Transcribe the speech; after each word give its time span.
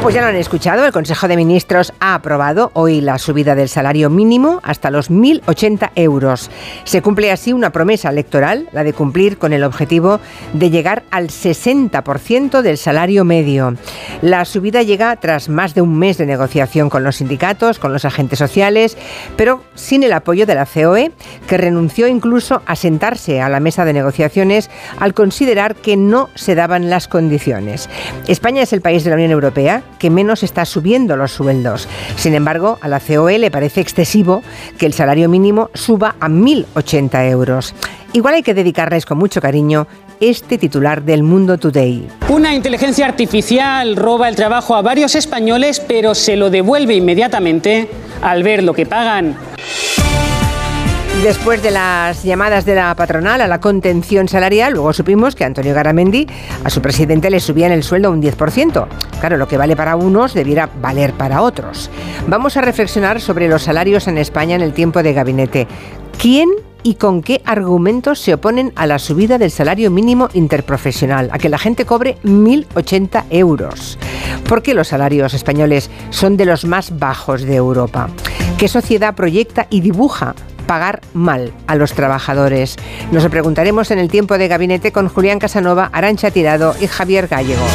Pues 0.00 0.14
ya 0.14 0.22
lo 0.22 0.28
han 0.28 0.36
escuchado, 0.36 0.86
el 0.86 0.92
Consejo 0.92 1.26
de 1.26 1.36
Ministros 1.36 1.92
ha 1.98 2.14
aprobado 2.14 2.70
hoy 2.74 3.00
la 3.00 3.18
subida 3.18 3.56
del 3.56 3.68
salario 3.68 4.08
mínimo 4.08 4.60
hasta 4.62 4.92
los 4.92 5.10
1.080 5.10 5.90
euros. 5.96 6.50
Se 6.84 7.02
cumple 7.02 7.32
así 7.32 7.52
una 7.52 7.72
promesa 7.72 8.08
electoral, 8.08 8.68
la 8.72 8.84
de 8.84 8.92
cumplir 8.92 9.38
con 9.38 9.52
el 9.52 9.64
objetivo 9.64 10.20
de 10.54 10.70
llegar 10.70 11.02
al 11.10 11.28
60% 11.28 12.62
del 12.62 12.78
salario 12.78 13.24
medio. 13.24 13.74
La 14.22 14.44
subida 14.44 14.82
llega 14.82 15.14
tras 15.16 15.48
más 15.48 15.74
de 15.74 15.82
un 15.82 15.98
mes 15.98 16.16
de 16.16 16.26
negociación 16.26 16.88
con 16.90 17.02
los 17.02 17.16
sindicatos, 17.16 17.80
con 17.80 17.92
los 17.92 18.04
agentes 18.04 18.38
sociales, 18.38 18.96
pero 19.36 19.62
sin 19.74 20.04
el 20.04 20.12
apoyo 20.12 20.46
de 20.46 20.54
la 20.54 20.64
COE, 20.64 21.10
que 21.48 21.58
renunció 21.58 22.06
incluso 22.06 22.62
a 22.66 22.76
sentarse 22.76 23.42
a 23.42 23.48
la 23.48 23.60
mesa 23.60 23.84
de 23.84 23.94
negociaciones 23.94 24.70
al 25.00 25.12
considerar 25.12 25.74
que 25.74 25.96
no 25.96 26.30
se 26.36 26.54
daban 26.54 26.88
las 26.88 27.08
condiciones. 27.08 27.90
España 28.28 28.62
es 28.62 28.72
el 28.72 28.80
país 28.80 29.02
de 29.02 29.10
la 29.10 29.16
Unión 29.16 29.32
Europea 29.32 29.82
que 29.98 30.10
menos 30.10 30.42
está 30.42 30.64
subiendo 30.64 31.16
los 31.16 31.32
sueldos. 31.32 31.88
Sin 32.16 32.34
embargo, 32.34 32.78
a 32.80 32.88
la 32.88 33.00
COE 33.00 33.38
le 33.38 33.50
parece 33.50 33.80
excesivo 33.80 34.42
que 34.78 34.86
el 34.86 34.94
salario 34.94 35.28
mínimo 35.28 35.70
suba 35.74 36.16
a 36.20 36.28
1.080 36.28 37.30
euros. 37.30 37.74
Igual 38.12 38.34
hay 38.34 38.42
que 38.42 38.54
dedicarles 38.54 39.04
con 39.04 39.18
mucho 39.18 39.40
cariño 39.40 39.86
este 40.20 40.58
titular 40.58 41.02
del 41.02 41.22
Mundo 41.22 41.58
Today. 41.58 42.08
Una 42.28 42.54
inteligencia 42.54 43.06
artificial 43.06 43.96
roba 43.96 44.28
el 44.28 44.36
trabajo 44.36 44.74
a 44.74 44.82
varios 44.82 45.14
españoles, 45.14 45.80
pero 45.80 46.14
se 46.14 46.36
lo 46.36 46.50
devuelve 46.50 46.94
inmediatamente 46.94 47.88
al 48.22 48.42
ver 48.42 48.62
lo 48.62 48.74
que 48.74 48.86
pagan. 48.86 49.36
Después 51.22 51.60
de 51.64 51.72
las 51.72 52.22
llamadas 52.22 52.64
de 52.64 52.76
la 52.76 52.94
patronal 52.94 53.40
a 53.40 53.48
la 53.48 53.60
contención 53.60 54.28
salarial, 54.28 54.74
luego 54.74 54.92
supimos 54.92 55.34
que 55.34 55.44
Antonio 55.44 55.74
Garamendi 55.74 56.28
a 56.62 56.70
su 56.70 56.80
presidente 56.80 57.28
le 57.28 57.40
subían 57.40 57.72
el 57.72 57.82
sueldo 57.82 58.12
un 58.12 58.22
10%. 58.22 58.86
Claro, 59.20 59.36
lo 59.36 59.48
que 59.48 59.56
vale 59.56 59.76
para 59.76 59.96
unos 59.96 60.34
debiera 60.34 60.68
valer 60.80 61.12
para 61.12 61.42
otros. 61.42 61.90
Vamos 62.26 62.56
a 62.56 62.60
reflexionar 62.60 63.20
sobre 63.20 63.48
los 63.48 63.62
salarios 63.62 64.06
en 64.08 64.18
España 64.18 64.54
en 64.54 64.62
el 64.62 64.72
tiempo 64.72 65.02
de 65.02 65.12
gabinete. 65.12 65.66
¿Quién 66.18 66.48
y 66.82 66.94
con 66.94 67.22
qué 67.22 67.42
argumentos 67.44 68.20
se 68.20 68.34
oponen 68.34 68.72
a 68.76 68.86
la 68.86 68.98
subida 68.98 69.38
del 69.38 69.50
salario 69.50 69.90
mínimo 69.90 70.28
interprofesional, 70.32 71.28
a 71.32 71.38
que 71.38 71.48
la 71.48 71.58
gente 71.58 71.84
cobre 71.84 72.16
1.080 72.24 73.24
euros. 73.30 73.98
¿Por 74.48 74.62
qué 74.62 74.74
los 74.74 74.88
salarios 74.88 75.34
españoles 75.34 75.90
son 76.10 76.36
de 76.36 76.46
los 76.46 76.64
más 76.64 76.98
bajos 76.98 77.42
de 77.42 77.56
Europa? 77.56 78.08
¿Qué 78.56 78.68
sociedad 78.68 79.14
proyecta 79.14 79.66
y 79.70 79.80
dibuja 79.80 80.34
pagar 80.66 81.00
mal 81.14 81.52
a 81.66 81.74
los 81.76 81.92
trabajadores? 81.92 82.76
Nos 83.12 83.24
lo 83.24 83.30
preguntaremos 83.30 83.90
en 83.90 83.98
el 83.98 84.08
tiempo 84.08 84.38
de 84.38 84.48
gabinete 84.48 84.92
con 84.92 85.08
Julián 85.08 85.38
Casanova, 85.38 85.90
Arancha 85.92 86.30
Tirado 86.30 86.74
y 86.80 86.86
Javier 86.86 87.28
Gallego. 87.28 87.66